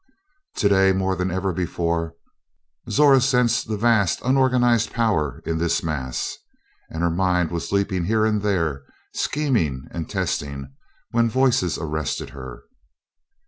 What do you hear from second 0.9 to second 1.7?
more than ever